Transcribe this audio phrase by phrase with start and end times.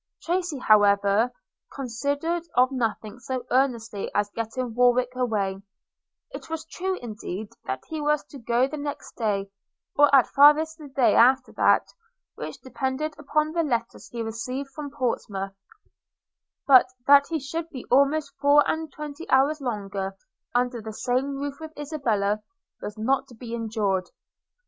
[0.23, 1.31] Tracy, however,
[1.75, 5.61] considered of nothing so earnestly as getting Warwick away–
[6.31, 9.51] It was true, indeed, that he was to go the next day,
[9.95, 11.85] or at farthest the day after that,
[12.33, 15.53] which depended upon the letters he received from Portsmouth;
[16.65, 20.15] but, that he should be almost four and twenty hours longer
[20.55, 22.41] under the same roof with Isabella
[22.81, 24.09] was not to be endured.